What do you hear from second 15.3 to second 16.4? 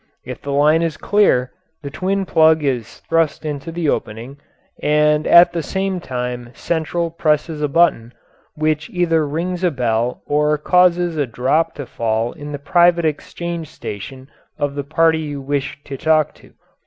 wish to talk